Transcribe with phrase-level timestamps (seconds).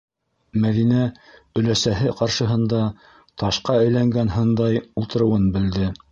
[0.61, 1.01] -Мәҙинә
[1.61, 2.79] өләсәһе ҡаршыһында
[3.43, 5.91] ташҡа әйләнгән һындай ултырыуын белде.